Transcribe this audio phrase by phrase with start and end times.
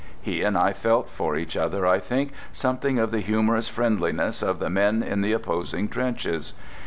[0.19, 4.57] He and I felt for each other, I think, something of the humorous friendliness of
[4.57, 6.53] the men in the opposing trenches.